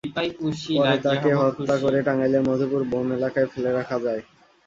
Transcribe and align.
পরে 0.69 0.95
তাঁকে 1.05 1.31
হত্যা 1.39 1.75
করে 1.83 1.99
টাঙ্গাইলের 2.07 2.43
মধুপুর 2.47 2.81
বন 2.91 3.07
এলাকায় 3.17 3.47
ফেলে 3.51 3.71
রেখে 3.71 3.97
যায়। 4.05 4.21